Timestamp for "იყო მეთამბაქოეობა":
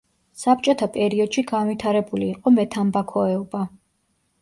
2.33-3.67